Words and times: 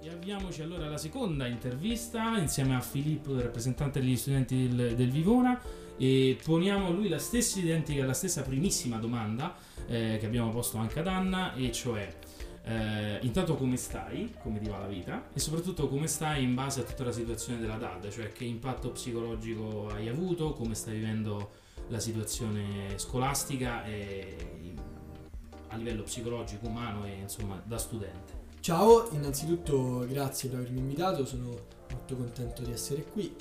E 0.00 0.08
avviamoci 0.10 0.62
allora 0.62 0.86
alla 0.86 0.96
seconda 0.96 1.46
intervista 1.46 2.38
insieme 2.38 2.76
a 2.76 2.80
Filippo, 2.80 3.38
rappresentante 3.40 3.98
degli 4.00 4.16
studenti 4.16 4.68
del, 4.68 4.94
del 4.94 5.10
Vivona 5.10 5.60
e 5.96 6.38
poniamo 6.42 6.86
a 6.86 6.90
lui 6.90 7.08
la 7.08 7.18
stessa 7.18 7.58
identica, 7.58 8.06
la 8.06 8.12
stessa 8.12 8.42
primissima 8.42 8.98
domanda 8.98 9.56
eh, 9.86 10.18
che 10.20 10.26
abbiamo 10.26 10.50
posto 10.50 10.78
anche 10.78 11.00
ad 11.00 11.08
Anna 11.08 11.54
e 11.54 11.72
cioè 11.72 12.16
eh, 12.62 13.18
intanto 13.22 13.56
come 13.56 13.76
stai, 13.76 14.34
come 14.40 14.60
ti 14.60 14.68
va 14.68 14.78
la 14.78 14.86
vita? 14.86 15.30
E 15.32 15.40
soprattutto 15.40 15.88
come 15.88 16.06
stai 16.06 16.44
in 16.44 16.54
base 16.54 16.80
a 16.80 16.84
tutta 16.84 17.02
la 17.02 17.12
situazione 17.12 17.58
della 17.58 17.76
DAD, 17.76 18.10
cioè 18.10 18.30
che 18.30 18.44
impatto 18.44 18.90
psicologico 18.90 19.88
hai 19.88 20.08
avuto, 20.08 20.52
come 20.52 20.74
stai 20.74 20.94
vivendo 20.94 21.50
la 21.88 21.98
situazione 21.98 22.98
scolastica 22.98 23.84
e 23.84 24.36
a 25.68 25.76
livello 25.76 26.02
psicologico, 26.02 26.68
umano 26.68 27.04
e 27.04 27.16
insomma 27.20 27.60
da 27.64 27.78
studente. 27.78 28.47
Ciao, 28.68 29.08
innanzitutto 29.12 30.04
grazie 30.06 30.50
per 30.50 30.58
avermi 30.58 30.80
invitato, 30.80 31.24
sono 31.24 31.58
molto 31.90 32.16
contento 32.16 32.60
di 32.60 32.70
essere 32.70 33.02
qui. 33.02 33.34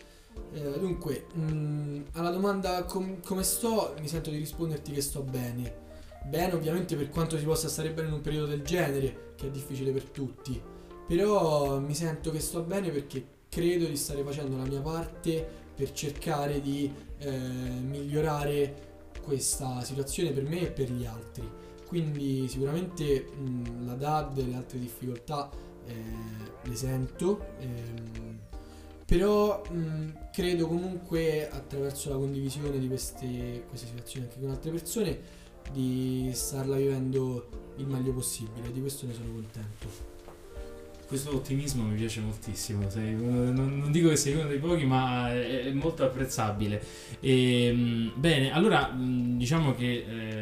Eh, 0.54 0.80
dunque, 0.80 1.26
mh, 1.34 2.04
alla 2.13 2.30
domanda 2.30 2.85
com- 2.85 3.20
come 3.20 3.44
sto, 3.44 3.94
mi 3.99 4.08
sento 4.08 4.30
di 4.30 4.38
risponderti 4.38 4.94
che 4.94 5.02
sto 5.02 5.23
bene. 5.23 5.80
Bene, 6.23 6.54
ovviamente 6.54 6.95
per 6.95 7.09
quanto 7.09 7.38
si 7.38 7.44
possa 7.44 7.68
stare 7.68 7.91
bene 7.91 8.08
in 8.08 8.13
un 8.13 8.21
periodo 8.21 8.45
del 8.45 8.62
genere, 8.62 9.34
che 9.35 9.48
è 9.48 9.52
difficile 9.52 9.91
per 9.91 10.04
tutti, 10.05 10.62
però 11.05 11.77
mi 11.77 11.94
sento 11.94 12.32
che 12.32 12.40
sto 12.40 12.62
bene 12.62 12.90
perché 12.90 13.26
credo 13.49 13.84
di 13.84 13.98
stare 13.98 14.23
facendo 14.23 14.55
la 14.55 14.63
mia 14.63 14.80
parte 14.80 15.46
per 15.76 15.91
cercare 15.91 16.62
di 16.62 16.90
eh, 17.18 17.30
migliorare 17.30 19.09
questa 19.21 19.84
situazione 19.84 20.32
per 20.32 20.44
me 20.44 20.62
e 20.62 20.71
per 20.71 20.90
gli 20.90 21.05
altri. 21.05 21.66
Quindi 21.88 22.48
sicuramente 22.50 23.30
mh, 23.34 23.86
la 23.86 23.94
DAD 23.94 24.38
e 24.40 24.46
le 24.46 24.55
altre 24.55 24.80
difficoltà 24.80 25.50
eh, 25.86 25.94
le 26.63 26.76
sento, 26.76 27.54
ehm, 27.60 28.40
però 29.05 29.62
mh, 29.70 30.32
credo 30.34 30.68
comunque 30.68 31.49
attraverso 31.49 32.10
la 32.10 32.18
condivisione 32.18 32.77
di 32.77 32.88
queste, 32.88 33.63
queste 33.70 33.88
situazioni 33.88 34.26
anche 34.26 34.40
con 34.40 34.49
altre 34.49 34.71
persone 34.71 35.20
di 35.71 36.30
starla 36.34 36.76
vivendo 36.76 37.74
il 37.77 37.88
meglio 37.88 38.13
possibile, 38.13 38.71
di 38.71 38.82
questo 38.82 39.05
ne 39.05 39.13
sono 39.13 39.32
contento. 39.32 40.15
Questo 41.08 41.34
ottimismo 41.34 41.84
mi 41.84 41.96
piace 41.96 42.20
moltissimo, 42.20 42.90
sei 42.90 43.15
non, 43.15 43.54
non 43.54 43.91
dico 43.93 44.10
che 44.10 44.18
sei 44.18 44.34
uno 44.34 44.46
dei 44.46 44.60
pochi, 44.60 44.84
ma 44.84 45.32
è, 45.32 45.71
molto 45.71 46.04
apprezzabile. 46.04 46.84
E, 47.21 47.71
mh, 47.71 48.12
bene, 48.20 48.52
allora 48.52 48.93
diciamo 48.93 49.74
che 49.74 49.85
eh, 49.85 50.37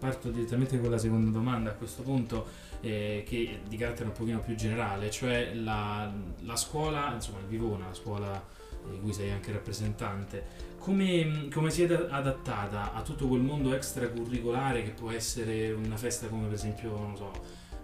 parto 0.00 0.30
direttamente 0.30 0.80
con 0.80 0.90
la 0.90 0.98
seconda 0.98 1.30
domanda 1.30 1.70
a 1.70 1.74
questo 1.74 2.02
punto, 2.02 2.46
eh, 2.80 3.22
che 3.26 3.60
è 3.62 3.68
di 3.68 3.76
carattere 3.76 4.08
un 4.08 4.14
pochino 4.14 4.40
più 4.40 4.54
generale, 4.56 5.10
cioè 5.10 5.54
la, 5.54 6.10
la 6.40 6.56
scuola, 6.56 7.12
insomma 7.12 7.38
il 7.40 7.46
Vivona, 7.46 7.86
la 7.86 7.94
scuola 7.94 8.44
di 8.90 8.98
cui 8.98 9.12
sei 9.12 9.30
anche 9.30 9.52
rappresentante, 9.52 10.68
come, 10.78 11.48
come 11.52 11.70
si 11.70 11.82
è 11.82 11.86
da- 11.86 12.08
adattata 12.08 12.94
a 12.94 13.02
tutto 13.02 13.28
quel 13.28 13.42
mondo 13.42 13.74
extracurricolare 13.74 14.82
che 14.82 14.90
può 14.90 15.10
essere 15.10 15.70
una 15.72 15.98
festa 15.98 16.26
come 16.28 16.46
per 16.46 16.54
esempio, 16.54 16.96
non 16.96 17.16
so, 17.16 17.30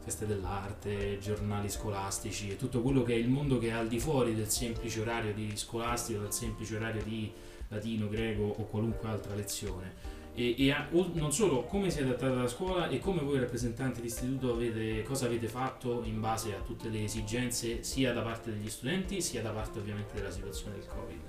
feste 0.03 0.27
dell'arte, 0.27 1.19
giornali 1.19 1.69
scolastici 1.69 2.51
e 2.51 2.57
tutto 2.57 2.81
quello 2.81 3.03
che 3.03 3.13
è 3.13 3.17
il 3.17 3.29
mondo 3.29 3.59
che 3.59 3.69
è 3.69 3.73
al 3.73 3.89
di 3.89 3.99
fuori 3.99 4.35
del 4.35 4.49
semplice 4.49 5.01
orario 5.01 5.35
di 5.35 5.53
scolastico, 5.55 6.21
del 6.21 6.33
semplice 6.33 6.77
orario 6.77 7.03
di 7.03 7.31
latino, 7.69 8.09
greco 8.09 8.43
o 8.43 8.65
qualunque 8.65 9.09
altra 9.09 9.35
lezione. 9.35 10.15
E, 10.39 10.55
e 10.59 10.71
a- 10.71 10.87
non 11.15 11.33
solo 11.33 11.65
come 11.65 11.89
si 11.91 12.01
è 12.01 12.03
adattata 12.03 12.35
la 12.35 12.47
scuola 12.47 12.89
e 12.89 12.99
come 12.99 13.23
voi 13.23 13.39
rappresentanti 13.41 14.03
di 14.03 14.13
avete, 14.51 15.03
cosa 15.03 15.25
avete 15.25 15.49
fatto 15.49 16.03
in 16.05 16.21
base 16.21 16.55
a 16.55 16.61
tutte 16.61 16.91
le 16.91 17.05
esigenze 17.05 17.83
sia 17.83 18.13
da 18.13 18.21
parte 18.21 18.53
degli 18.53 18.69
studenti 18.69 19.23
sia 19.23 19.41
da 19.41 19.49
parte 19.49 19.79
ovviamente 19.79 20.15
della 20.15 20.31
situazione 20.31 20.75
del 20.75 20.87
Covid. 20.87 21.21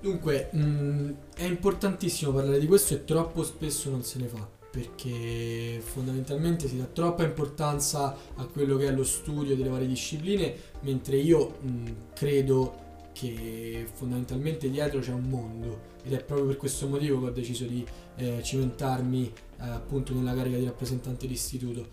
Dunque, 0.00 0.50
mh, 0.52 1.10
è 1.36 1.44
importantissimo 1.44 2.32
parlare 2.32 2.58
di 2.58 2.66
questo 2.66 2.94
e 2.94 3.04
troppo 3.04 3.44
spesso 3.44 3.88
non 3.88 4.02
se 4.02 4.18
ne 4.18 4.26
fa, 4.26 4.44
perché 4.68 5.80
fondamentalmente 5.80 6.66
si 6.66 6.76
dà 6.76 6.84
troppa 6.84 7.22
importanza 7.22 8.16
a 8.34 8.44
quello 8.46 8.76
che 8.76 8.88
è 8.88 8.90
lo 8.90 9.04
studio 9.04 9.54
delle 9.54 9.68
varie 9.68 9.86
discipline, 9.86 10.54
mentre 10.80 11.18
io 11.18 11.56
mh, 11.60 11.90
credo 12.14 12.84
che 13.18 13.86
fondamentalmente 13.90 14.68
dietro 14.68 15.00
c'è 15.00 15.12
un 15.12 15.22
mondo 15.22 15.94
ed 16.04 16.12
è 16.12 16.22
proprio 16.22 16.48
per 16.48 16.58
questo 16.58 16.86
motivo 16.86 17.18
che 17.20 17.26
ho 17.26 17.30
deciso 17.30 17.64
di 17.64 17.82
eh, 18.16 18.42
cimentarmi 18.42 19.32
eh, 19.58 19.68
appunto 19.68 20.12
nella 20.12 20.34
carica 20.34 20.58
di 20.58 20.66
rappresentante 20.66 21.26
di 21.26 21.32
istituto. 21.32 21.86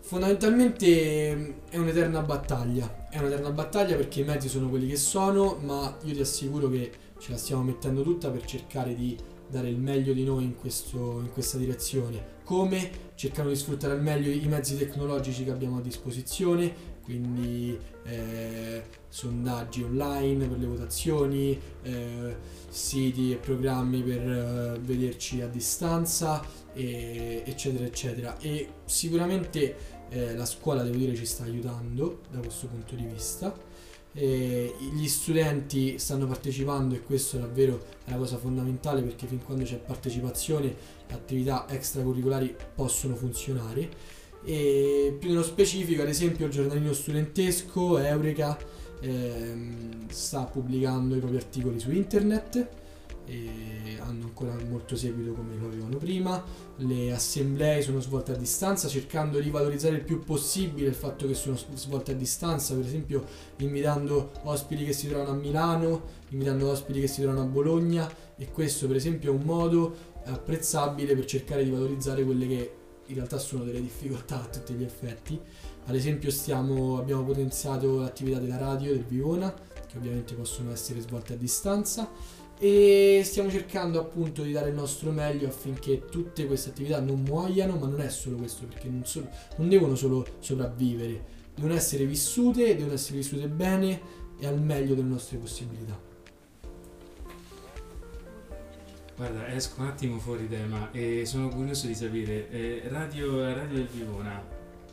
Fondamentalmente 0.00 1.34
mh, 1.34 1.54
è 1.68 1.76
un'eterna 1.76 2.22
battaglia, 2.22 3.08
è 3.10 3.18
un'eterna 3.18 3.50
battaglia 3.50 3.96
perché 3.96 4.20
i 4.20 4.24
mezzi 4.24 4.48
sono 4.48 4.70
quelli 4.70 4.88
che 4.88 4.96
sono, 4.96 5.58
ma 5.60 5.94
io 6.04 6.14
ti 6.14 6.20
assicuro 6.20 6.70
che 6.70 6.90
ce 7.18 7.32
la 7.32 7.36
stiamo 7.36 7.62
mettendo 7.62 8.02
tutta 8.02 8.30
per 8.30 8.46
cercare 8.46 8.94
di 8.94 9.14
dare 9.48 9.68
il 9.68 9.76
meglio 9.76 10.14
di 10.14 10.24
noi 10.24 10.44
in, 10.44 10.56
questo- 10.56 11.20
in 11.20 11.30
questa 11.32 11.58
direzione. 11.58 12.34
Come? 12.44 12.90
Cercando 13.14 13.50
di 13.50 13.56
sfruttare 13.56 13.92
al 13.92 14.02
meglio 14.02 14.30
i 14.30 14.46
mezzi 14.48 14.78
tecnologici 14.78 15.44
che 15.44 15.50
abbiamo 15.50 15.78
a 15.78 15.82
disposizione, 15.82 16.94
quindi 17.06 17.78
eh, 18.02 18.82
sondaggi 19.08 19.84
online 19.84 20.46
per 20.46 20.58
le 20.58 20.66
votazioni, 20.66 21.58
eh, 21.82 22.36
siti 22.68 23.32
e 23.32 23.36
programmi 23.36 24.02
per 24.02 24.28
eh, 24.28 24.78
vederci 24.80 25.40
a 25.40 25.46
distanza, 25.46 26.44
e- 26.74 27.44
eccetera, 27.46 27.84
eccetera. 27.84 28.36
E 28.40 28.68
sicuramente 28.84 29.76
eh, 30.08 30.34
la 30.34 30.44
scuola, 30.44 30.82
devo 30.82 30.96
dire, 30.96 31.14
ci 31.14 31.24
sta 31.24 31.44
aiutando 31.44 32.22
da 32.30 32.40
questo 32.40 32.66
punto 32.66 32.96
di 32.96 33.04
vista. 33.04 33.54
E 34.12 34.74
gli 34.94 35.06
studenti 35.06 35.98
stanno 35.98 36.26
partecipando 36.26 36.94
e 36.94 37.02
questo 37.02 37.36
davvero 37.36 37.84
è 38.04 38.08
una 38.08 38.16
cosa 38.16 38.38
fondamentale 38.38 39.02
perché 39.02 39.26
fin 39.26 39.44
quando 39.44 39.64
c'è 39.64 39.76
partecipazione 39.76 40.74
attività 41.10 41.66
extracurricolari 41.68 42.56
possono 42.74 43.14
funzionare 43.14 44.14
e 44.46 45.16
più 45.18 45.30
nello 45.30 45.42
specifico 45.42 46.02
ad 46.02 46.08
esempio 46.08 46.46
il 46.46 46.52
giornalino 46.52 46.92
studentesco 46.92 47.98
Eureka 47.98 48.56
ehm, 49.00 50.08
sta 50.08 50.44
pubblicando 50.44 51.16
i 51.16 51.18
propri 51.18 51.36
articoli 51.36 51.80
su 51.80 51.90
internet 51.90 52.84
hanno 54.06 54.26
ancora 54.26 54.56
molto 54.68 54.96
seguito 54.96 55.32
come 55.32 55.56
lo 55.56 55.66
avevano 55.66 55.96
prima. 55.96 56.42
Le 56.76 57.12
assemblee 57.12 57.82
sono 57.82 58.00
svolte 58.00 58.32
a 58.32 58.36
distanza 58.36 58.88
cercando 58.88 59.40
di 59.40 59.50
valorizzare 59.50 59.96
il 59.96 60.02
più 60.02 60.22
possibile 60.22 60.88
il 60.88 60.94
fatto 60.94 61.26
che 61.26 61.34
sono 61.34 61.56
svolte 61.74 62.12
a 62.12 62.14
distanza. 62.14 62.74
Per 62.74 62.84
esempio 62.84 63.24
invitando 63.58 64.32
ospiti 64.44 64.84
che 64.84 64.92
si 64.92 65.08
trovano 65.08 65.30
a 65.30 65.34
Milano, 65.34 66.02
invitando 66.30 66.70
ospiti 66.70 67.00
che 67.00 67.08
si 67.08 67.20
trovano 67.20 67.42
a 67.42 67.46
Bologna. 67.46 68.10
E 68.36 68.50
questo 68.50 68.86
per 68.86 68.96
esempio 68.96 69.32
è 69.32 69.34
un 69.34 69.42
modo 69.42 70.14
apprezzabile 70.24 71.14
per 71.14 71.24
cercare 71.24 71.64
di 71.64 71.70
valorizzare 71.70 72.24
quelle 72.24 72.46
che 72.46 72.72
in 73.06 73.14
realtà 73.14 73.38
sono 73.38 73.64
delle 73.64 73.80
difficoltà 73.80 74.42
a 74.42 74.46
tutti 74.46 74.74
gli 74.74 74.82
effetti. 74.82 75.38
Ad 75.86 75.94
esempio 75.94 76.30
stiamo, 76.30 76.98
abbiamo 76.98 77.24
potenziato 77.24 78.00
l'attività 78.00 78.38
della 78.38 78.58
radio 78.58 78.92
del 78.92 79.04
Vivona, 79.04 79.52
che 79.52 79.96
ovviamente 79.96 80.34
possono 80.34 80.72
essere 80.72 81.00
svolte 81.00 81.34
a 81.34 81.36
distanza 81.36 82.10
e 82.58 83.20
stiamo 83.22 83.50
cercando 83.50 84.00
appunto 84.00 84.42
di 84.42 84.50
dare 84.50 84.70
il 84.70 84.74
nostro 84.74 85.10
meglio 85.10 85.46
affinché 85.46 86.06
tutte 86.06 86.46
queste 86.46 86.70
attività 86.70 87.00
non 87.00 87.22
muoiano, 87.22 87.76
ma 87.76 87.86
non 87.86 88.00
è 88.00 88.08
solo 88.08 88.36
questo, 88.36 88.66
perché 88.66 88.88
non, 88.88 89.04
solo- 89.04 89.28
non 89.56 89.68
devono 89.68 89.94
solo 89.94 90.26
sopravvivere, 90.38 91.24
devono 91.54 91.74
essere 91.74 92.06
vissute, 92.06 92.74
devono 92.74 92.94
essere 92.94 93.18
vissute 93.18 93.46
bene 93.48 94.00
e 94.38 94.46
al 94.46 94.60
meglio 94.60 94.94
delle 94.94 95.08
nostre 95.08 95.36
possibilità. 95.36 96.15
Guarda, 99.16 99.48
esco 99.48 99.80
un 99.80 99.86
attimo 99.86 100.18
fuori 100.18 100.46
tema 100.46 100.90
e 100.92 101.24
sono 101.24 101.48
curioso 101.48 101.86
di 101.86 101.94
sapere, 101.94 102.50
eh, 102.50 102.82
Radio, 102.88 103.42
Radio 103.54 103.76
del 103.76 103.86
Vivona, 103.86 104.44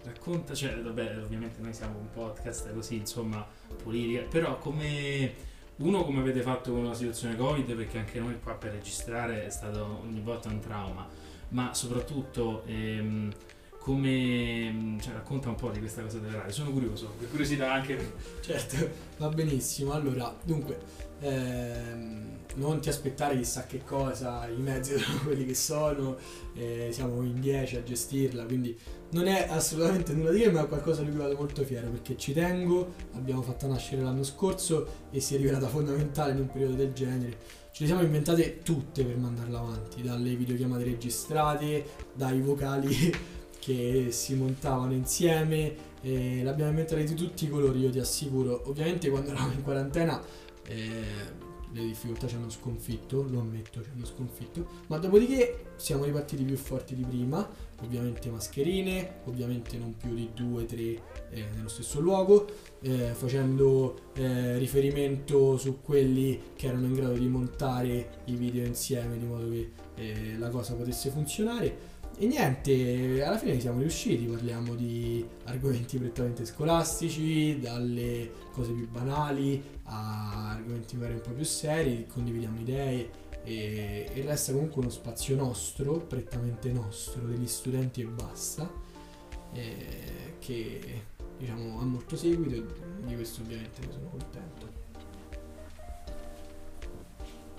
racconta, 0.06 0.53
cioè, 0.53 0.79
vabbè, 0.81 1.17
ovviamente 1.17 1.59
noi 1.59 1.73
siamo 1.73 1.99
un 1.99 2.09
podcast 2.09 2.73
così, 2.73 2.96
insomma, 2.96 3.46
politica, 3.84 4.22
però 4.22 4.58
come, 4.59 5.34
uno, 5.75 6.05
come 6.05 6.22
avete 6.22 6.41
fatto 6.41 6.72
con 6.72 6.85
la 6.85 6.93
situazione 6.93 7.35
Covid, 7.35 7.75
perché 7.75 7.97
anche 7.97 8.17
noi 8.22 8.40
qua 8.41 8.53
per 8.53 8.72
registrare 8.72 9.46
è 9.46 9.49
stato 9.49 9.99
ogni 10.05 10.22
volta 10.22 10.47
un 10.47 10.61
trauma, 10.61 11.05
ma 11.49 11.73
soprattutto, 11.73 12.64
ehm, 12.66 13.29
come, 13.84 14.97
cioè, 15.02 15.12
racconta 15.12 15.50
un 15.50 15.56
po' 15.56 15.70
di 15.70 15.80
questa 15.80 16.02
cosa 16.02 16.18
della 16.18 16.38
radio, 16.38 16.53
sono 16.53 16.72
curioso, 16.72 17.16
per 17.20 17.30
curiosità 17.30 17.74
anche. 17.74 18.14
Certo, 18.40 18.78
va 19.18 19.28
benissimo. 19.28 19.91
Allora, 19.91 20.34
dunque, 20.41 20.80
ehm, 21.20 22.38
non 22.56 22.80
ti 22.80 22.88
aspettare 22.88 23.35
chissà 23.35 23.66
che 23.66 23.84
cosa, 23.84 24.47
i 24.47 24.62
mezzi 24.62 24.96
sono 24.97 25.20
quelli 25.24 25.46
che 25.46 25.53
sono, 25.53 26.16
eh, 26.53 26.91
siamo 26.94 27.24
in 27.24 27.41
10 27.41 27.76
a 27.76 27.84
gestirla, 27.84 28.46
quindi 28.46 28.74
non 29.09 29.28
è 29.28 29.47
assolutamente 29.50 30.14
nulla 30.14 30.32
di 30.32 30.40
che, 30.40 30.50
ma 30.50 30.64
è 30.64 30.68
qualcosa 30.70 31.02
di 31.02 31.09
cui 31.09 31.18
vado 31.18 31.35
molto 31.35 31.66
fiero 31.66 31.90
perché 31.90 32.16
ci 32.16 32.32
tengo, 32.32 32.94
l'abbiamo 33.12 33.41
fatta 33.41 33.68
nascere 33.68 34.02
l'anno 34.02 34.24
scorso 34.24 34.88
e 35.12 35.20
si 35.20 35.35
è 35.35 35.38
rivelata 35.38 35.68
fondamentale 35.68 36.32
in 36.32 36.40
un 36.40 36.50
periodo 36.50 36.76
del 36.76 36.94
genere. 36.94 37.35
Ce 37.74 37.82
le 37.82 37.88
siamo 37.88 38.03
inventate 38.03 38.59
tutte 38.64 39.03
per 39.03 39.18
mandarla 39.18 39.59
avanti, 39.59 40.02
dalle 40.03 40.35
videochiamate 40.35 40.85
registrate, 40.85 41.85
dai 42.14 42.40
vocali 42.40 43.41
che 43.63 44.07
si 44.09 44.35
montavano 44.35 44.91
insieme, 44.91 45.73
eh, 46.01 46.43
l'abbiamo 46.43 46.71
inventati 46.71 47.05
tutti 47.13 47.45
i 47.45 47.49
colori, 47.49 47.79
io 47.79 47.91
ti 47.91 47.99
assicuro. 47.99 48.61
Ovviamente 48.65 49.09
quando 49.09 49.29
eravamo 49.29 49.53
in 49.53 49.63
quarantena 49.63 50.21
eh, 50.67 51.51
le 51.71 51.81
difficoltà 51.81 52.27
ci 52.27 52.35
hanno 52.35 52.49
sconfitto, 52.49 53.25
lo 53.29 53.39
ammetto, 53.39 53.81
ci 53.81 53.89
hanno 53.95 54.05
sconfitto, 54.05 54.67
ma 54.87 54.97
dopodiché 54.97 55.67
siamo 55.77 56.03
ripartiti 56.03 56.43
più 56.43 56.57
forti 56.57 56.93
di 56.93 57.05
prima, 57.05 57.49
ovviamente 57.81 58.29
mascherine, 58.29 59.21
ovviamente 59.23 59.77
non 59.77 59.95
più 59.95 60.13
di 60.13 60.29
due, 60.35 60.65
tre 60.65 60.81
eh, 61.29 61.45
nello 61.55 61.69
stesso 61.69 62.01
luogo, 62.01 62.45
eh, 62.81 63.13
facendo 63.13 64.11
eh, 64.13 64.57
riferimento 64.57 65.55
su 65.57 65.79
quelli 65.81 66.51
che 66.53 66.67
erano 66.67 66.85
in 66.85 66.93
grado 66.95 67.13
di 67.13 67.27
montare 67.27 68.19
i 68.25 68.35
video 68.35 68.65
insieme 68.65 69.17
di 69.17 69.25
modo 69.25 69.49
che 69.49 69.71
eh, 69.95 70.37
la 70.37 70.49
cosa 70.49 70.73
potesse 70.73 71.11
funzionare. 71.11 71.91
E 72.15 72.27
niente, 72.27 73.23
alla 73.23 73.37
fine 73.37 73.59
siamo 73.59 73.79
riusciti, 73.79 74.25
parliamo 74.25 74.75
di 74.75 75.25
argomenti 75.45 75.97
prettamente 75.97 76.45
scolastici, 76.45 77.59
dalle 77.59 78.31
cose 78.51 78.71
più 78.71 78.87
banali 78.87 79.61
a 79.85 80.51
argomenti 80.51 80.95
magari 80.95 81.15
un 81.15 81.21
po' 81.21 81.31
più 81.31 81.43
seri, 81.43 82.05
condividiamo 82.07 82.59
idee 82.59 83.09
e, 83.43 84.09
e 84.13 84.21
resta 84.21 84.53
comunque 84.53 84.81
uno 84.81 84.89
spazio 84.91 85.35
nostro, 85.35 85.97
prettamente 85.97 86.71
nostro, 86.71 87.25
degli 87.25 87.47
studenti 87.47 88.01
e 88.01 88.05
basta, 88.05 88.71
eh, 89.51 90.35
che 90.37 91.01
diciamo 91.37 91.79
ha 91.79 91.83
molto 91.83 92.15
seguito 92.15 92.55
e 92.55 92.63
di 93.05 93.15
questo 93.15 93.41
ovviamente 93.41 93.85
ne 93.85 93.91
sono 93.91 94.09
contento. 94.09 94.83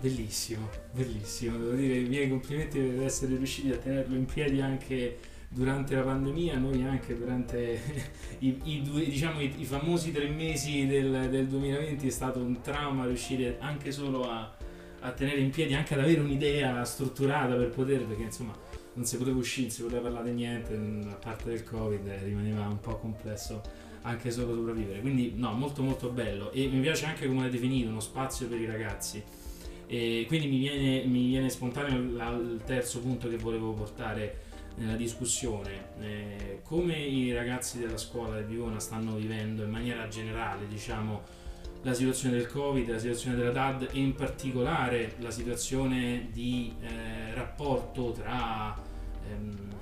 Bellissimo, 0.04 0.68
bellissimo, 0.92 1.56
devo 1.56 1.72
dire 1.72 1.94
i 1.96 2.04
miei 2.06 2.28
complimenti 2.28 2.78
per 2.78 3.04
essere 3.04 3.36
riusciti 3.36 3.70
a 3.70 3.78
tenerlo 3.78 4.14
in 4.14 4.26
piedi 4.26 4.60
anche 4.60 5.18
durante 5.48 5.94
la 5.94 6.02
pandemia, 6.02 6.58
noi 6.58 6.84
anche 6.84 7.16
durante 7.16 7.80
i, 8.40 8.60
i, 8.64 8.82
due, 8.82 9.06
diciamo, 9.06 9.40
i, 9.40 9.50
i 9.56 9.64
famosi 9.64 10.12
tre 10.12 10.28
mesi 10.28 10.86
del, 10.86 11.30
del, 11.30 11.46
2020 11.46 12.06
è 12.06 12.10
stato 12.10 12.38
un 12.38 12.60
trauma 12.60 13.06
riuscire 13.06 13.56
anche 13.60 13.90
solo 13.92 14.30
a, 14.30 14.54
a, 15.00 15.10
tenere 15.12 15.40
in 15.40 15.48
piedi, 15.48 15.72
anche 15.72 15.94
ad 15.94 16.00
avere 16.00 16.20
un'idea 16.20 16.84
strutturata 16.84 17.54
per 17.54 17.70
poter, 17.70 18.04
perché 18.04 18.24
insomma 18.24 18.54
non 18.92 19.06
si 19.06 19.16
poteva 19.16 19.38
uscire, 19.38 19.68
non 19.68 19.74
si 19.74 19.82
poteva 19.84 20.02
parlare 20.02 20.28
di 20.28 20.36
niente, 20.36 20.78
a 21.08 21.14
parte 21.14 21.48
del 21.48 21.64
covid 21.64 22.06
rimaneva 22.24 22.68
un 22.68 22.80
po' 22.80 22.98
complesso 22.98 23.62
anche 24.02 24.30
solo 24.30 24.54
sopravvivere, 24.54 25.00
quindi 25.00 25.32
no, 25.34 25.52
molto 25.52 25.82
molto 25.82 26.10
bello. 26.10 26.52
E 26.52 26.66
mi 26.66 26.80
piace 26.80 27.06
anche 27.06 27.26
come 27.26 27.40
l'hai 27.40 27.50
definito, 27.50 27.88
uno 27.88 28.00
spazio 28.00 28.46
per 28.48 28.60
i 28.60 28.66
ragazzi 28.66 29.43
e 29.94 30.24
quindi 30.26 30.48
mi 30.48 30.58
viene, 30.58 31.04
mi 31.04 31.26
viene 31.26 31.48
spontaneo 31.48 32.00
il 32.00 32.60
terzo 32.64 32.98
punto 32.98 33.28
che 33.28 33.36
volevo 33.36 33.72
portare 33.74 34.42
nella 34.76 34.96
discussione. 34.96 35.86
Eh, 36.00 36.60
come 36.64 36.98
i 36.98 37.32
ragazzi 37.32 37.78
della 37.78 37.96
scuola 37.96 38.40
di 38.40 38.54
Vivona 38.54 38.80
stanno 38.80 39.14
vivendo 39.14 39.62
in 39.62 39.70
maniera 39.70 40.08
generale, 40.08 40.66
diciamo, 40.66 41.22
la 41.82 41.94
situazione 41.94 42.36
del 42.38 42.48
Covid, 42.48 42.88
la 42.88 42.98
situazione 42.98 43.36
della 43.36 43.52
DAD 43.52 43.90
e 43.92 44.00
in 44.00 44.14
particolare 44.14 45.14
la 45.18 45.30
situazione 45.30 46.28
di 46.32 46.74
eh, 46.80 47.32
rapporto 47.34 48.10
tra 48.10 48.76
ehm, 49.28 49.74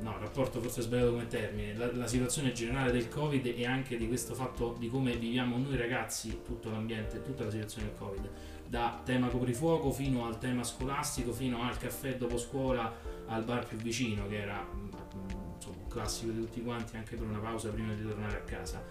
no, 0.00 0.16
rapporto 0.20 0.60
forse 0.60 0.82
sbagliato 0.82 1.10
come 1.10 1.26
termine, 1.26 1.74
la, 1.74 1.90
la, 1.92 2.06
situazione 2.06 2.52
generale 2.52 2.92
del 2.92 3.08
Covid 3.08 3.44
e 3.46 3.66
anche 3.66 3.96
di 3.96 4.06
questo 4.06 4.34
fatto 4.34 4.76
di 4.78 4.88
come 4.88 5.16
viviamo 5.16 5.56
noi 5.56 5.76
ragazzi, 5.76 6.42
tutto 6.44 6.70
l'ambiente, 6.70 7.22
tutta 7.22 7.44
la 7.44 7.50
situazione 7.50 7.88
del 7.88 7.96
Covid 7.96 8.28
da 8.68 9.00
tema 9.04 9.28
coprifuoco 9.28 9.90
fino 9.90 10.26
al 10.26 10.38
tema 10.38 10.62
scolastico, 10.62 11.32
fino 11.32 11.62
al 11.62 11.78
caffè 11.78 12.16
dopo 12.16 12.36
scuola 12.36 12.92
al 13.26 13.44
bar 13.44 13.66
più 13.66 13.78
vicino, 13.78 14.26
che 14.28 14.40
era 14.42 14.62
mm, 14.62 14.88
insomma, 15.54 15.76
un 15.82 15.88
classico 15.88 16.32
di 16.32 16.40
tutti 16.40 16.62
quanti 16.62 16.96
anche 16.96 17.16
per 17.16 17.26
una 17.26 17.38
pausa 17.38 17.70
prima 17.70 17.92
di 17.94 18.02
tornare 18.02 18.36
a 18.36 18.40
casa. 18.40 18.82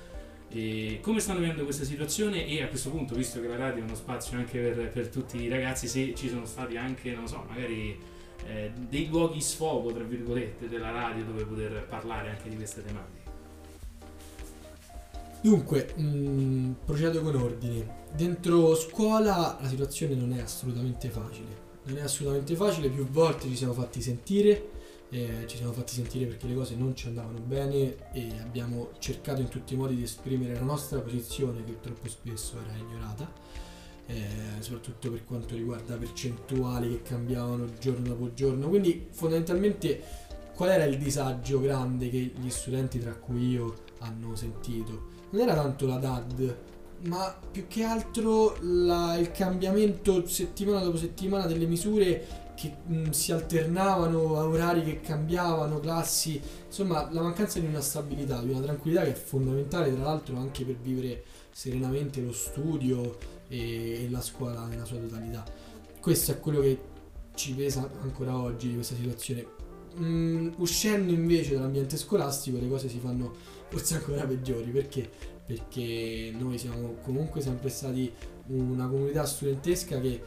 E 0.50 1.00
come 1.02 1.20
stanno 1.20 1.40
vivendo 1.40 1.64
questa 1.64 1.84
situazione 1.84 2.48
e 2.48 2.64
a 2.64 2.68
questo 2.68 2.90
punto, 2.90 3.14
visto 3.16 3.42
che 3.42 3.48
la 3.48 3.58
radio 3.58 3.82
è 3.82 3.86
uno 3.86 3.96
spazio 3.96 4.38
anche 4.38 4.60
per, 4.60 4.90
per 4.90 5.10
tutti 5.10 5.42
i 5.42 5.50
ragazzi, 5.50 5.88
se 5.88 6.14
ci 6.16 6.30
sono 6.30 6.46
stati 6.46 6.78
anche, 6.78 7.14
non 7.14 7.28
so, 7.28 7.44
magari 7.48 8.00
eh, 8.46 8.72
dei 8.88 9.08
luoghi 9.10 9.42
sfogo, 9.42 9.92
tra 9.92 10.04
virgolette, 10.04 10.70
della 10.70 10.92
radio 10.92 11.24
dove 11.26 11.44
poter 11.44 11.86
parlare 11.88 12.30
anche 12.30 12.50
di 12.50 12.56
queste 12.56 12.84
tematiche. 12.84 13.17
Dunque, 15.48 15.94
mh, 15.96 16.02
mm, 16.02 16.72
procedo 16.84 17.22
con 17.22 17.34
ordine. 17.38 18.04
Dentro 18.14 18.76
scuola 18.76 19.58
la 19.62 19.70
situazione 19.70 20.14
non 20.14 20.34
è 20.34 20.42
assolutamente 20.42 21.08
facile. 21.08 21.66
Non 21.84 22.00
è 22.00 22.02
assolutamente 22.02 22.54
facile, 22.54 22.90
più 22.90 23.08
volte 23.08 23.48
ci 23.48 23.56
siamo 23.56 23.72
fatti 23.72 24.02
sentire, 24.02 24.70
eh, 25.10 25.46
ci 25.46 25.56
siamo 25.56 25.72
fatti 25.72 25.94
sentire 25.94 26.26
perché 26.26 26.48
le 26.48 26.54
cose 26.54 26.76
non 26.76 26.94
ci 26.98 27.08
andavano 27.08 27.40
bene 27.40 28.12
e 28.12 28.30
abbiamo 28.42 28.90
cercato 29.00 29.40
in 29.40 29.48
tutti 29.48 29.74
i 29.74 29.78
modi 29.78 29.96
di 29.96 30.04
esprimere 30.04 30.54
la 30.54 30.66
nostra 30.66 31.00
posizione 31.00 31.64
che 31.64 31.80
troppo 31.80 32.10
spesso 32.10 32.58
era 32.60 32.78
ignorata, 32.78 33.32
eh, 34.06 34.26
soprattutto 34.60 35.10
per 35.10 35.24
quanto 35.24 35.56
riguarda 35.56 35.96
percentuali 35.96 36.90
che 36.90 37.02
cambiavano 37.04 37.70
giorno 37.80 38.06
dopo 38.10 38.34
giorno. 38.34 38.68
Quindi 38.68 39.08
fondamentalmente 39.12 40.26
qual 40.54 40.72
era 40.72 40.84
il 40.84 40.98
disagio 40.98 41.62
grande 41.62 42.10
che 42.10 42.34
gli 42.36 42.50
studenti, 42.50 43.00
tra 43.00 43.14
cui 43.14 43.52
io, 43.52 43.86
hanno 44.00 44.36
sentito? 44.36 45.16
Non 45.32 45.42
era 45.42 45.54
tanto 45.54 45.86
la 45.86 45.98
DAD, 45.98 46.58
ma 47.06 47.36
più 47.52 47.68
che 47.68 47.84
altro 47.84 48.58
la, 48.62 49.18
il 49.18 49.32
cambiamento 49.32 50.28
settimana 50.28 50.82
dopo 50.82 50.98
settimana 50.98 51.46
delle 51.46 51.66
misure 51.66 52.46
che 52.56 52.74
mh, 52.86 53.10
si 53.12 53.32
alternavano 53.32 54.40
a 54.40 54.48
orari 54.48 54.84
che 54.84 55.00
cambiavano, 55.00 55.80
classi, 55.80 56.42
insomma 56.66 57.08
la 57.12 57.22
mancanza 57.22 57.60
di 57.60 57.68
una 57.68 57.82
stabilità, 57.82 58.42
di 58.42 58.50
una 58.50 58.62
tranquillità 58.62 59.04
che 59.04 59.12
è 59.12 59.16
fondamentale 59.16 59.94
tra 59.94 60.04
l'altro 60.04 60.38
anche 60.38 60.66
per 60.66 60.76
vivere 60.76 61.24
serenamente 61.52 62.20
lo 62.22 62.34
studio 62.34 63.18
e, 63.48 64.06
e 64.06 64.10
la 64.10 64.22
scuola 64.22 64.66
nella 64.66 64.86
sua 64.86 64.98
totalità. 64.98 65.44
Questo 66.00 66.32
è 66.32 66.40
quello 66.40 66.62
che 66.62 66.80
ci 67.36 67.54
pesa 67.54 67.88
ancora 68.02 68.36
oggi 68.36 68.70
di 68.70 68.74
questa 68.74 68.96
situazione. 68.96 69.46
Mm, 70.00 70.54
uscendo 70.58 71.12
invece 71.12 71.56
dall'ambiente 71.56 71.98
scolastico 71.98 72.58
le 72.60 72.68
cose 72.68 72.90
si 72.90 73.00
fanno 73.00 73.34
forse 73.70 73.96
ancora 73.96 74.26
peggiori 74.26 74.70
perché 74.72 75.10
perché 75.48 76.34
noi 76.38 76.58
siamo 76.58 76.96
comunque 77.02 77.40
sempre 77.40 77.70
stati 77.70 78.12
una 78.48 78.86
comunità 78.88 79.26
studentesca 79.26 79.98
che 80.02 80.22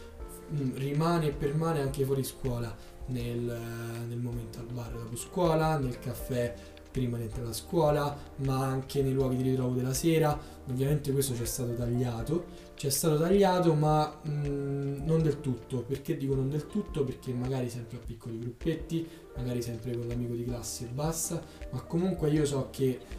mm, 0.51 0.77
rimane 0.77 1.27
e 1.27 1.33
permane 1.33 1.83
anche 1.83 2.05
fuori 2.05 2.25
scuola 2.25 2.75
nel, 3.07 3.61
nel 4.09 4.19
momento 4.19 4.61
al 4.61 4.67
bar 4.73 4.93
dopo 4.93 5.17
scuola, 5.17 5.77
nel 5.77 5.99
caffè 5.99 6.55
prima 6.91 7.19
di 7.19 7.25
entrare 7.25 7.51
a 7.51 7.53
scuola, 7.53 8.17
ma 8.37 8.65
anche 8.65 9.03
nei 9.03 9.13
luoghi 9.13 9.37
di 9.37 9.51
ritrovo 9.51 9.75
della 9.75 9.93
sera. 9.93 10.39
Ovviamente 10.69 11.13
questo 11.13 11.35
ci 11.35 11.43
è 11.43 11.47
stato 11.47 11.75
tagliato, 11.75 12.47
ci 12.75 12.87
è 12.87 12.91
stato 12.91 13.19
tagliato, 13.19 13.75
ma 13.75 14.21
mh, 14.23 14.31
mm, 14.31 15.05
non 15.05 15.23
del 15.23 15.41
tutto. 15.41 15.83
Perché 15.83 16.17
dico 16.17 16.35
non 16.35 16.49
del 16.49 16.67
tutto? 16.67 17.05
Perché 17.05 17.33
magari 17.33 17.69
sempre 17.69 17.99
a 17.99 18.01
piccoli 18.05 18.39
gruppetti, 18.39 19.07
magari 19.37 19.61
sempre 19.61 19.97
con 19.97 20.09
l'amico 20.09 20.35
di 20.35 20.45
classe 20.45 20.85
e 20.85 20.89
basta, 20.89 21.43
ma 21.71 21.83
comunque 21.83 22.31
io 22.31 22.45
so 22.45 22.69
che 22.71 23.19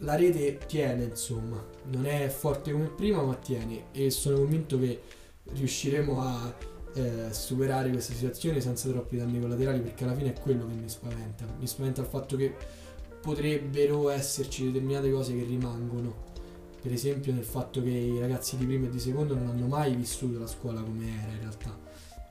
la 0.00 0.14
rete 0.14 0.58
tiene, 0.66 1.04
insomma, 1.04 1.62
non 1.90 2.06
è 2.06 2.28
forte 2.28 2.72
come 2.72 2.86
prima, 2.86 3.22
ma 3.22 3.34
tiene 3.34 3.84
e 3.92 4.10
sono 4.10 4.38
convinto 4.38 4.78
che 4.78 5.00
riusciremo 5.52 6.20
a 6.20 6.54
eh, 6.94 7.28
superare 7.32 7.90
questa 7.90 8.14
situazione 8.14 8.60
senza 8.60 8.88
troppi 8.88 9.16
danni 9.16 9.40
collaterali 9.40 9.80
perché 9.80 10.04
alla 10.04 10.14
fine 10.14 10.34
è 10.34 10.40
quello 10.40 10.66
che 10.66 10.74
mi 10.74 10.88
spaventa. 10.88 11.44
Mi 11.58 11.66
spaventa 11.66 12.00
il 12.00 12.06
fatto 12.06 12.36
che 12.36 12.54
potrebbero 13.20 14.08
esserci 14.08 14.64
determinate 14.64 15.10
cose 15.10 15.36
che 15.36 15.44
rimangono. 15.44 16.28
Per 16.80 16.92
esempio 16.92 17.34
nel 17.34 17.44
fatto 17.44 17.82
che 17.82 17.90
i 17.90 18.18
ragazzi 18.18 18.56
di 18.56 18.64
primo 18.64 18.86
e 18.86 18.90
di 18.90 18.98
secondo 18.98 19.34
non 19.34 19.48
hanno 19.48 19.66
mai 19.66 19.94
vissuto 19.94 20.38
la 20.38 20.46
scuola 20.46 20.80
come 20.80 21.04
era 21.22 21.32
in 21.32 21.40
realtà 21.40 21.89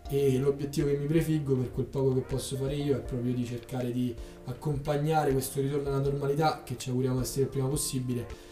e 0.10 0.38
l'obiettivo 0.40 0.88
che 0.88 0.98
mi 0.98 1.06
prefiggo 1.06 1.56
per 1.56 1.72
quel 1.72 1.86
poco 1.86 2.16
che 2.16 2.22
posso 2.22 2.58
fare 2.58 2.76
io 2.76 2.98
è 2.98 3.02
proprio 3.02 3.34
di 3.34 3.46
cercare 3.46 3.92
di 3.92 4.14
accompagnare 4.46 5.32
questo 5.32 5.62
ritorno 5.62 5.90
alla 5.90 6.00
normalità 6.00 6.64
che 6.64 6.78
ci 6.78 6.90
auguriamo 6.90 7.22
essere 7.22 7.44
il 7.44 7.50
prima 7.50 7.68
possibile 7.68 8.48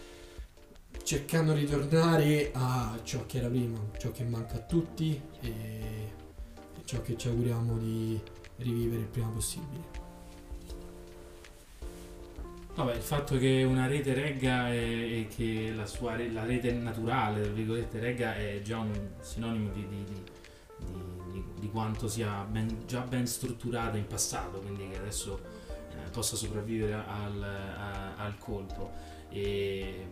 cercando 1.03 1.53
di 1.53 1.65
tornare 1.65 2.51
a 2.53 2.99
ciò 3.03 3.25
che 3.25 3.37
era 3.37 3.47
prima 3.47 3.79
ciò 3.97 4.11
che 4.11 4.23
manca 4.23 4.55
a 4.57 4.59
tutti 4.59 5.19
e 5.41 6.15
ciò 6.87 7.01
che 7.01 7.17
ci 7.17 7.27
auguriamo 7.27 7.77
di 7.77 8.19
rivivere 8.57 9.01
il 9.01 9.07
prima 9.07 9.27
possibile. 9.27 10.05
Vabbè, 12.75 12.95
il 12.95 13.01
fatto 13.01 13.37
che 13.37 13.63
una 13.63 13.87
rete 13.87 14.13
regga 14.13 14.71
e, 14.71 15.27
che 15.35 15.73
la 15.75 15.85
sua 15.85 16.15
la 16.31 16.45
rete 16.45 16.71
naturale, 16.71 17.41
tra 17.41 17.51
virgolette, 17.51 17.99
regga 17.99 18.35
è 18.35 18.61
già 18.61 18.77
un 18.77 18.93
sinonimo 19.19 19.71
di 19.73 19.85
di, 19.87 20.03
di 20.05 20.21
quanto 21.77 22.07
sia 22.07 22.43
ben, 22.49 22.85
già 22.87 23.01
ben 23.01 23.27
strutturata 23.27 23.97
in 23.97 24.07
passato, 24.07 24.57
quindi 24.61 24.89
che 24.89 24.97
adesso 24.97 25.39
eh, 25.91 26.09
possa 26.09 26.35
sopravvivere 26.35 26.93
al, 26.93 27.43
a, 27.43 28.15
al 28.15 28.35
colpo. 28.39 28.91
E, 29.29 30.07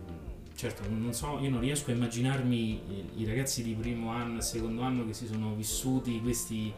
certo, 0.54 0.88
non 0.88 1.12
so, 1.12 1.40
io 1.40 1.50
non 1.50 1.58
riesco 1.58 1.90
a 1.90 1.94
immaginarmi 1.94 3.16
i, 3.16 3.24
ragazzi 3.24 3.64
di 3.64 3.74
primo 3.74 4.10
anno 4.10 4.38
e 4.38 4.42
secondo 4.42 4.82
anno 4.82 5.04
che 5.06 5.12
si 5.12 5.26
sono 5.26 5.56
vissuti 5.56 6.20
questi 6.20 6.72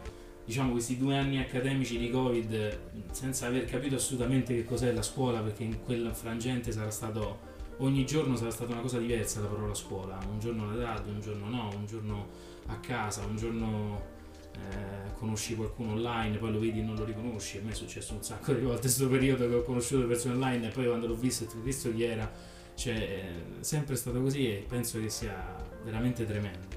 diciamo 0.46 0.70
questi 0.70 0.96
due 0.96 1.18
anni 1.18 1.38
accademici 1.38 1.98
di 1.98 2.08
Covid 2.08 3.10
senza 3.10 3.48
aver 3.48 3.66
capito 3.66 3.96
assolutamente 3.96 4.54
che 4.54 4.64
cos'è 4.64 4.90
la 4.92 5.02
scuola 5.02 5.40
perché 5.40 5.64
in 5.64 5.82
quel 5.84 6.10
frangente 6.14 6.72
sarà 6.72 6.90
stato 6.90 7.40
ogni 7.80 8.06
giorno 8.06 8.34
sarà 8.34 8.50
stata 8.50 8.72
una 8.72 8.80
cosa 8.80 8.96
diversa 8.96 9.40
la 9.40 9.48
parola 9.48 9.74
scuola 9.74 10.18
un 10.26 10.38
giorno 10.40 10.70
alla 10.70 10.94
radio, 10.94 11.12
un 11.12 11.20
giorno 11.20 11.50
no, 11.50 11.68
un 11.76 11.84
giorno 11.84 12.28
a 12.68 12.78
casa, 12.78 13.26
un 13.26 13.36
giorno 13.36 14.16
eh, 14.58 15.14
conosci 15.14 15.54
qualcuno 15.54 15.92
online, 15.92 16.36
poi 16.38 16.52
lo 16.52 16.58
vedi 16.58 16.80
e 16.80 16.82
non 16.82 16.96
lo 16.96 17.04
riconosci. 17.04 17.58
A 17.58 17.62
me 17.62 17.70
è 17.70 17.74
successo 17.74 18.14
un 18.14 18.22
sacco 18.22 18.52
di 18.52 18.60
volte 18.60 18.74
in 18.74 18.80
questo 18.80 19.08
periodo 19.08 19.48
che 19.48 19.54
ho 19.54 19.62
conosciuto 19.62 20.06
persone 20.06 20.34
online 20.34 20.68
e 20.68 20.70
poi 20.70 20.86
quando 20.86 21.06
l'ho 21.06 21.14
visto 21.14 21.44
ho 21.44 21.60
visto 21.62 21.92
chi 21.92 22.02
era. 22.02 22.30
Cioè, 22.74 22.94
è 22.94 23.30
sempre 23.60 23.96
stato 23.96 24.20
così 24.20 24.48
e 24.48 24.64
penso 24.68 25.00
che 25.00 25.08
sia 25.08 25.56
veramente 25.84 26.24
tremendo. 26.24 26.76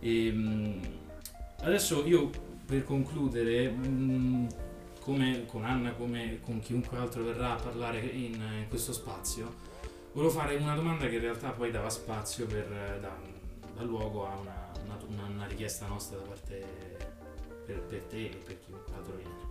E, 0.00 0.30
mh, 0.30 0.80
adesso 1.62 2.04
io 2.06 2.30
per 2.66 2.84
concludere, 2.84 3.68
mh, 3.70 4.48
come 5.00 5.44
con 5.46 5.64
Anna, 5.64 5.92
come 5.92 6.40
con 6.42 6.60
chiunque 6.60 6.96
altro 6.98 7.24
verrà 7.24 7.56
a 7.56 7.60
parlare 7.60 8.00
in, 8.00 8.34
in 8.34 8.66
questo 8.68 8.92
spazio, 8.92 9.68
volevo 10.12 10.32
fare 10.32 10.56
una 10.56 10.74
domanda 10.74 11.08
che 11.08 11.16
in 11.16 11.20
realtà 11.22 11.50
poi 11.50 11.70
dava 11.70 11.88
spazio 11.88 12.46
per 12.46 12.98
da, 13.00 13.16
da 13.74 13.82
luogo 13.82 14.26
a 14.26 14.36
una, 14.36 14.72
una, 15.08 15.26
una, 15.26 15.46
richiesta 15.46 15.86
nostra 15.86 16.18
da 16.18 16.24
parte 16.24 17.09
per, 17.70 17.82
per, 17.82 18.00
te 18.02 18.24
e 18.24 18.36
per 18.44 18.58
chiunque 18.64 18.92
altro 18.94 19.16
viene. 19.16 19.48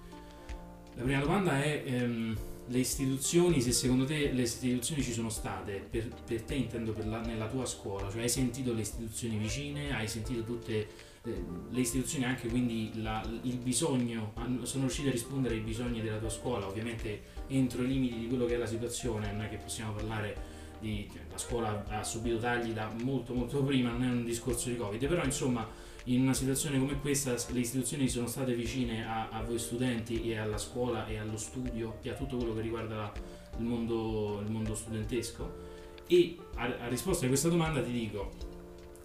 La 0.96 1.04
prima 1.04 1.20
domanda 1.20 1.64
è 1.64 1.84
ehm, 1.86 2.38
le 2.68 2.78
istituzioni, 2.78 3.62
se 3.62 3.72
secondo 3.72 4.06
te 4.06 4.32
le 4.32 4.42
istituzioni 4.42 5.02
ci 5.02 5.14
sono 5.14 5.30
state, 5.30 5.86
per, 5.90 6.10
per 6.26 6.42
te 6.44 6.56
intendo 6.56 6.92
per 6.92 7.08
la, 7.08 7.22
nella 7.22 7.48
tua 7.48 7.66
scuola, 7.66 8.10
cioè 8.12 8.22
hai 8.22 8.30
sentito 8.30 8.74
le 8.74 8.82
istituzioni 8.82 9.38
vicine, 9.38 9.96
hai 9.96 10.08
sentito 10.08 10.44
tutte 10.44 10.88
eh, 11.24 11.44
le 11.70 11.80
istituzioni 11.80 12.26
anche 12.26 12.48
quindi 12.48 12.92
la, 13.02 13.24
il 13.44 13.58
bisogno, 13.58 14.34
sono 14.64 14.84
riusciti 14.84 15.08
a 15.08 15.12
rispondere 15.12 15.56
ai 15.56 15.62
bisogni 15.62 16.02
della 16.02 16.18
tua 16.18 16.30
scuola, 16.30 16.68
ovviamente 16.68 17.22
entro 17.48 17.84
i 17.84 17.88
limiti 17.88 18.20
di 18.20 18.28
quello 18.28 18.46
che 18.46 18.56
è 18.56 18.58
la 18.58 18.68
situazione, 18.68 19.32
non 19.32 19.44
è 19.44 19.50
che 19.50 19.58
possiamo 19.58 19.94
parlare 19.94 20.58
di, 20.80 21.10
cioè, 21.12 21.22
la 21.32 21.38
scuola 21.38 21.86
ha 21.88 22.04
subito 22.04 22.38
tagli 22.38 22.72
da 22.72 22.92
molto 23.02 23.34
molto 23.34 23.64
prima, 23.64 23.92
non 23.92 24.04
è 24.04 24.08
un 24.08 24.26
discorso 24.26 24.70
di 24.70 24.78
Covid, 24.78 25.08
però 25.08 25.24
insomma 25.24 25.68
in 26.14 26.22
una 26.22 26.34
situazione 26.34 26.80
come 26.80 27.00
questa 27.00 27.36
le 27.52 27.60
istituzioni 27.60 28.08
sono 28.08 28.28
state 28.28 28.54
vicine 28.54 29.06
a, 29.08 29.30
a 29.30 29.42
voi 29.44 29.60
studenti 29.60 30.30
e 30.30 30.38
alla 30.38 30.58
scuola 30.58 31.08
e 31.08 31.18
allo 31.18 31.38
studio 31.38 31.98
e 32.02 32.10
a 32.10 32.14
tutto 32.14 32.38
quello 32.38 32.56
che 32.56 32.62
riguarda 32.62 33.12
il 33.58 33.64
mondo, 33.64 34.42
il 34.44 34.52
mondo 34.52 34.76
studentesco? 34.76 35.68
E 36.08 36.38
a, 36.56 36.64
a 36.82 36.88
risposta 36.88 37.26
a 37.26 37.28
questa 37.28 37.50
domanda 37.50 37.82
ti 37.82 37.92
dico 37.92 38.50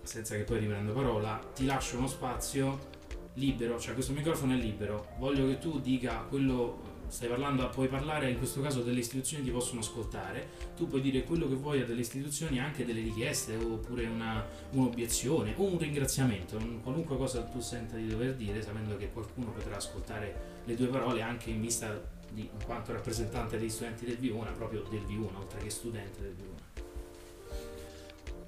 senza 0.05 0.37
che 0.37 0.43
poi 0.43 0.59
riprendo 0.61 0.93
parola, 0.93 1.41
ti 1.55 1.65
lascio 1.65 1.97
uno 1.97 2.07
spazio 2.07 2.93
libero, 3.35 3.79
cioè 3.81 3.95
questo 3.95 4.13
microfono 4.13 4.53
è 4.53 4.57
libero, 4.57 5.09
voglio 5.19 5.47
che 5.47 5.59
tu 5.59 5.81
dica 5.81 6.25
quello, 6.29 6.94
stai 7.15 7.29
parlando, 7.29 7.69
puoi 7.69 7.87
parlare 7.87 8.29
in 8.29 8.39
questo 8.39 8.61
caso 8.61 8.83
delle 8.83 8.99
istituzioni 8.99 9.45
ti 9.45 9.53
possono 9.53 9.79
ascoltare, 9.79 10.49
tu 10.77 10.89
puoi 10.89 11.01
dire 11.01 11.23
quello 11.23 11.47
che 11.47 11.55
vuoi 11.55 11.81
a 11.81 11.85
delle 11.85 12.01
istituzioni, 12.01 12.59
anche 12.59 12.85
delle 12.85 13.03
richieste 13.03 13.55
oppure 13.55 14.07
una, 14.07 14.45
un'obiezione 14.71 15.55
o 15.57 15.63
un 15.63 15.79
ringraziamento, 15.79 16.59
qualunque 16.83 17.17
cosa 17.17 17.43
tu 17.43 17.61
senta 17.61 17.95
di 17.95 18.09
dover 18.09 18.35
dire, 18.35 18.61
sapendo 18.61 18.97
che 18.97 19.13
qualcuno 19.13 19.53
potrà 19.53 19.77
ascoltare 19.77 20.63
le 20.65 20.75
tue 20.75 20.89
parole 20.89 21.23
anche 21.23 21.51
in 21.51 21.61
vista 21.61 22.13
di 22.31 22.41
in 22.41 22.65
quanto 22.65 22.93
rappresentante 22.93 23.59
degli 23.59 23.69
studenti 23.69 24.07
del 24.07 24.19
V1, 24.21 24.53
proprio 24.57 24.85
del 24.91 25.03
V1, 25.03 25.37
oltre 25.37 25.61
che 25.61 25.71
studente 25.71 26.21
del 26.21 26.35
V1. 26.35 26.63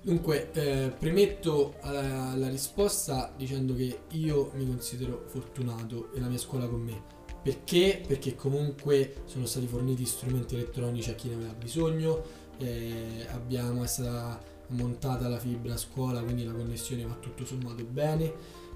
Dunque, 0.02 0.50
eh, 0.52 0.90
premetto 0.90 1.76
alla, 1.82 2.30
alla, 2.30 2.49
risposta 2.49 3.32
dicendo 3.37 3.75
che 3.75 4.00
io 4.11 4.50
mi 4.54 4.66
considero 4.66 5.25
fortunato 5.26 6.12
e 6.14 6.20
la 6.20 6.26
mia 6.26 6.38
scuola 6.38 6.66
con 6.66 6.80
me. 6.80 7.14
Perché? 7.46 8.02
Perché 8.04 8.34
comunque 8.34 9.22
sono 9.26 9.46
stati 9.46 9.68
forniti 9.68 10.04
strumenti 10.04 10.56
elettronici 10.56 11.10
a 11.10 11.14
chi 11.14 11.28
ne 11.28 11.36
aveva 11.36 11.52
bisogno, 11.52 12.24
eh, 12.58 13.24
abbiamo, 13.30 13.84
è 13.84 13.86
stata 13.86 14.42
montata 14.70 15.28
la 15.28 15.38
fibra 15.38 15.74
a 15.74 15.76
scuola, 15.76 16.22
quindi 16.22 16.44
la 16.44 16.50
connessione 16.50 17.04
va 17.04 17.14
tutto 17.14 17.44
sommato 17.44 17.84
bene. 17.84 18.32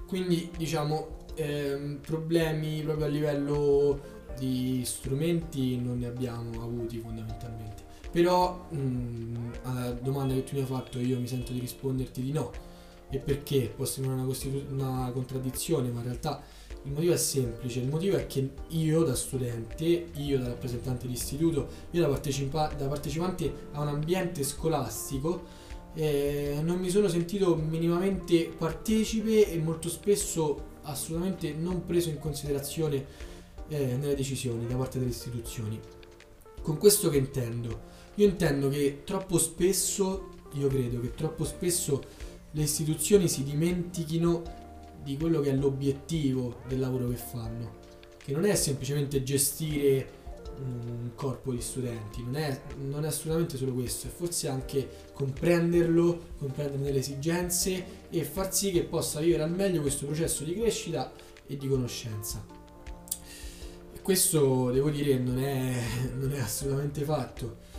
Quindi 0.07 0.49
diciamo 0.55 1.25
eh, 1.35 1.97
problemi 1.99 2.81
proprio 2.81 3.07
a 3.07 3.09
livello 3.09 4.01
di 4.37 4.83
strumenti 4.85 5.75
non 5.75 5.99
ne 5.99 6.07
abbiamo 6.07 6.63
avuti 6.63 6.97
fondamentalmente. 6.97 7.83
Però 8.09 8.67
mh, 8.69 8.77
mm, 8.77 9.51
alla 9.63 9.91
domanda 9.91 10.33
che 10.33 10.45
tu 10.45 10.55
mi 10.55 10.61
hai 10.61 10.67
fatto 10.67 10.97
io 10.97 11.19
mi 11.19 11.27
sento 11.27 11.51
di 11.51 11.59
risponderti 11.59 12.21
di 12.21 12.31
no. 12.31 12.51
E 13.11 13.17
perché? 13.19 13.71
Può 13.75 13.85
sembrare 13.85 14.19
una, 14.19 14.27
costitu- 14.27 14.71
una 14.71 15.11
contraddizione, 15.13 15.89
ma 15.89 15.99
in 15.99 16.05
realtà 16.05 16.41
il 16.83 16.91
motivo 16.93 17.13
è 17.13 17.17
semplice. 17.17 17.79
Il 17.79 17.89
motivo 17.89 18.15
è 18.15 18.25
che 18.25 18.51
io 18.69 19.03
da 19.03 19.13
studente, 19.15 20.09
io 20.15 20.39
da 20.39 20.47
rappresentante 20.47 21.07
di 21.07 21.13
istituto, 21.13 21.67
io 21.91 22.01
da, 22.01 22.07
partecipa- 22.07 22.73
da 22.75 22.87
partecipante 22.87 23.53
a 23.73 23.81
un 23.81 23.89
ambiente 23.89 24.43
scolastico, 24.43 25.59
eh, 25.93 26.59
non 26.63 26.79
mi 26.79 26.89
sono 26.89 27.09
sentito 27.09 27.53
minimamente 27.55 28.45
partecipe 28.45 29.51
e 29.51 29.57
molto 29.57 29.89
spesso 29.89 30.69
assolutamente 30.83 31.53
non 31.53 31.85
preso 31.85 32.09
in 32.09 32.17
considerazione 32.17 33.05
eh, 33.67 33.97
nelle 33.97 34.15
decisioni 34.15 34.65
da 34.67 34.75
parte 34.75 34.99
delle 34.99 35.11
istituzioni. 35.11 35.79
Con 36.61 36.77
questo 36.77 37.09
che 37.09 37.17
intendo? 37.17 37.89
Io 38.15 38.25
intendo 38.25 38.69
che 38.69 39.01
troppo 39.03 39.37
spesso, 39.37 40.29
io 40.53 40.67
credo 40.67 41.01
che 41.01 41.13
troppo 41.13 41.43
spesso 41.43 42.03
le 42.51 42.61
istituzioni 42.61 43.27
si 43.27 43.43
dimentichino 43.43 44.43
di 45.03 45.17
quello 45.17 45.39
che 45.39 45.51
è 45.51 45.55
l'obiettivo 45.55 46.61
del 46.67 46.79
lavoro 46.79 47.07
che 47.09 47.15
fanno, 47.15 47.79
che 48.17 48.33
non 48.33 48.45
è 48.45 48.55
semplicemente 48.55 49.23
gestire 49.23 50.19
un 50.57 51.11
corpo 51.15 51.51
di 51.51 51.61
studenti, 51.61 52.23
non 52.23 52.35
è, 52.35 52.61
non 52.77 53.03
è 53.03 53.07
assolutamente 53.07 53.57
solo 53.57 53.73
questo, 53.73 54.07
è 54.07 54.09
forse 54.09 54.47
anche 54.47 54.87
comprenderlo, 55.13 56.33
comprenderne 56.37 56.91
le 56.91 56.99
esigenze 56.99 57.83
e 58.09 58.23
far 58.23 58.53
sì 58.53 58.71
che 58.71 58.83
possa 58.83 59.19
vivere 59.21 59.43
al 59.43 59.51
meglio 59.51 59.81
questo 59.81 60.05
processo 60.05 60.43
di 60.43 60.53
crescita 60.53 61.11
e 61.47 61.57
di 61.57 61.67
conoscenza. 61.67 62.45
E 63.93 64.01
questo 64.01 64.69
devo 64.71 64.89
dire 64.89 65.17
non 65.17 65.39
è, 65.39 65.81
non 66.19 66.31
è 66.33 66.39
assolutamente 66.39 67.03
fatto. 67.03 67.69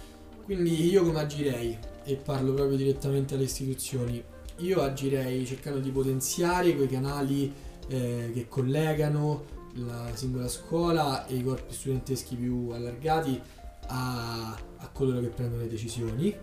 Quindi 0.44 0.90
io 0.90 1.04
come 1.04 1.20
agirei, 1.20 1.78
e 2.04 2.16
parlo 2.16 2.52
proprio 2.52 2.76
direttamente 2.76 3.34
alle 3.34 3.44
istituzioni, 3.44 4.22
io 4.58 4.80
agirei 4.82 5.44
cercando 5.46 5.80
di 5.80 5.90
potenziare 5.90 6.74
quei 6.74 6.88
canali 6.88 7.52
eh, 7.88 8.30
che 8.32 8.46
collegano 8.48 9.60
la 9.74 10.10
singola 10.14 10.48
scuola 10.48 11.26
e 11.26 11.36
i 11.36 11.42
corpi 11.42 11.72
studenteschi 11.72 12.36
più 12.36 12.70
allargati 12.70 13.40
a, 13.86 14.52
a 14.52 14.88
coloro 14.92 15.20
che 15.20 15.28
prendono 15.28 15.62
le 15.62 15.68
decisioni. 15.68 16.34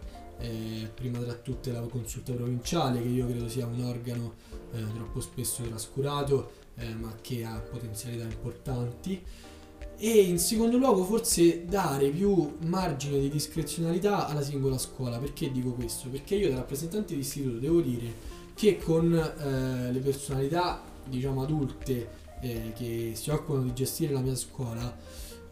Eh, 0.41 0.89
prima 0.93 1.19
tra 1.19 1.33
tutte 1.33 1.71
la 1.71 1.81
consulta 1.81 2.31
provinciale, 2.31 3.01
che 3.01 3.09
io 3.09 3.27
credo 3.27 3.49
sia 3.49 3.65
un 3.65 3.83
organo 3.83 4.35
eh, 4.71 4.85
troppo 4.93 5.19
spesso 5.19 5.63
trascurato, 5.63 6.51
eh, 6.75 6.93
ma 6.93 7.13
che 7.19 7.43
ha 7.43 7.59
potenzialità 7.59 8.23
importanti 8.23 9.21
e 10.01 10.21
in 10.21 10.39
secondo 10.39 10.77
luogo 10.77 11.03
forse 11.03 11.65
dare 11.65 12.09
più 12.09 12.55
margine 12.65 13.19
di 13.19 13.29
discrezionalità 13.29 14.27
alla 14.27 14.41
singola 14.41 14.77
scuola. 14.77 15.17
Perché 15.17 15.51
dico 15.51 15.71
questo? 15.71 16.07
Perché 16.07 16.35
io 16.35 16.49
da 16.49 16.55
rappresentante 16.55 17.13
di 17.13 17.19
istituto 17.19 17.57
devo 17.57 17.81
dire 17.81 18.37
che 18.53 18.77
con 18.77 19.13
eh, 19.13 19.91
le 19.91 19.99
personalità 19.99 20.81
diciamo 21.05 21.41
adulte 21.43 22.09
eh, 22.41 22.71
che 22.75 23.11
si 23.15 23.29
occupano 23.29 23.63
di 23.63 23.73
gestire 23.73 24.13
la 24.13 24.21
mia 24.21 24.35
scuola 24.35 24.97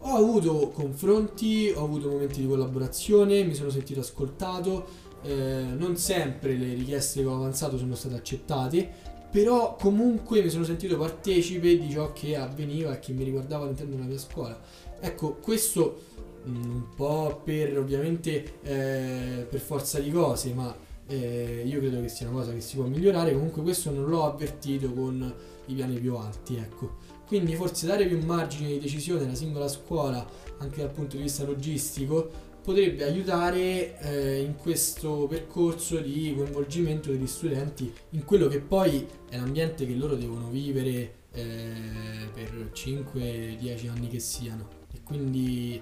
ho 0.00 0.14
avuto 0.14 0.68
confronti, 0.68 1.72
ho 1.74 1.84
avuto 1.84 2.08
momenti 2.08 2.40
di 2.40 2.46
collaborazione, 2.46 3.42
mi 3.42 3.54
sono 3.54 3.70
sentito 3.70 4.00
ascoltato, 4.00 4.86
eh, 5.22 5.66
non 5.76 5.96
sempre 5.96 6.56
le 6.56 6.74
richieste 6.74 7.20
che 7.20 7.26
ho 7.26 7.34
avanzato 7.34 7.76
sono 7.76 7.96
state 7.96 8.14
accettate, 8.14 8.92
però 9.30 9.76
comunque 9.76 10.42
mi 10.42 10.48
sono 10.48 10.64
sentito 10.64 10.96
partecipe 10.96 11.78
di 11.78 11.90
ciò 11.90 12.12
che 12.12 12.36
avveniva 12.36 12.94
e 12.94 12.98
che 12.98 13.12
mi 13.12 13.24
riguardava 13.24 13.64
all'interno 13.64 13.94
della 13.94 14.06
mia 14.06 14.18
scuola. 14.18 14.58
Ecco, 15.00 15.34
questo 15.34 16.02
mm, 16.48 16.64
un 16.64 16.94
po' 16.94 17.40
per 17.44 17.78
ovviamente 17.78 18.60
eh, 18.62 19.46
per 19.48 19.60
forza 19.60 19.98
di 20.00 20.10
cose, 20.10 20.52
ma 20.54 20.74
eh, 21.06 21.62
io 21.64 21.78
credo 21.78 22.00
che 22.00 22.08
sia 22.08 22.28
una 22.28 22.38
cosa 22.38 22.52
che 22.52 22.60
si 22.60 22.76
può 22.76 22.84
migliorare, 22.84 23.32
comunque 23.32 23.62
questo 23.62 23.90
non 23.90 24.08
l'ho 24.08 24.24
avvertito 24.24 24.92
con 24.92 25.34
i 25.66 25.74
piani 25.74 25.98
più 25.98 26.16
alti, 26.16 26.56
ecco. 26.56 27.16
Quindi 27.26 27.54
forse 27.54 27.86
dare 27.86 28.06
più 28.06 28.18
margine 28.24 28.68
di 28.68 28.78
decisione 28.78 29.24
alla 29.24 29.34
singola 29.34 29.68
scuola, 29.68 30.26
anche 30.58 30.80
dal 30.80 30.90
punto 30.90 31.16
di 31.16 31.22
vista 31.22 31.44
logistico, 31.44 32.30
potrebbe 32.62 33.04
aiutare 33.04 33.98
eh, 34.00 34.40
in 34.40 34.56
questo 34.56 35.26
percorso 35.26 35.98
di 36.00 36.34
coinvolgimento 36.36 37.10
degli 37.10 37.26
studenti 37.26 37.92
in 38.10 38.24
quello 38.24 38.48
che 38.48 38.60
poi 38.60 39.06
è 39.28 39.36
l'ambiente 39.36 39.86
che 39.86 39.94
loro 39.94 40.16
devono 40.16 40.48
vivere 40.48 41.14
eh, 41.32 42.28
per 42.32 42.70
5-10 42.72 43.88
anni 43.88 44.08
che 44.08 44.18
siano. 44.18 44.68
E 44.92 45.02
quindi 45.02 45.80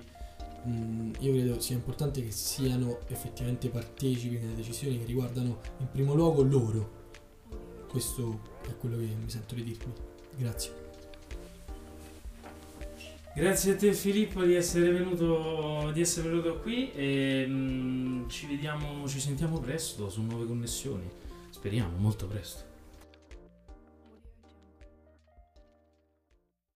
mh, 0.65 0.71
mm, 0.71 1.13
io 1.21 1.33
credo 1.33 1.61
sia 1.61 1.77
importante 1.77 2.23
che 2.23 2.31
siano 2.31 2.99
effettivamente 3.09 3.69
partecipi 3.69 4.39
nelle 4.39 4.55
decisioni 4.55 4.99
che 4.99 5.05
riguardano 5.05 5.61
in 5.79 5.89
primo 5.91 6.15
luogo 6.15 6.43
loro. 6.43 7.05
Questo 7.89 8.41
è 8.69 8.77
quello 8.77 8.97
che 8.97 9.05
mi 9.05 9.29
sento 9.29 9.55
di 9.55 9.63
dirmi. 9.63 9.93
Grazie. 10.37 10.86
Grazie 13.37 13.73
a 13.73 13.77
te 13.77 13.93
Filippo 13.93 14.43
di 14.45 14.55
essere 14.55 14.91
venuto, 14.91 15.91
di 15.93 16.01
essere 16.01 16.31
venuto 16.31 16.59
qui 16.61 16.91
e 16.93 17.45
mm, 17.47 18.31
ci 18.31 18.47
vediamo, 18.47 19.07
ci 19.07 19.21
sentiamo 19.21 19.61
presto 19.61 20.09
su 20.09 20.23
nuove 20.23 20.47
connessioni. 20.47 21.07
Speriamo, 21.51 21.99
molto 21.99 22.27
presto. 22.27 22.76